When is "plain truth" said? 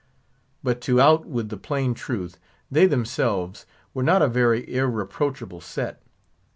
1.57-2.39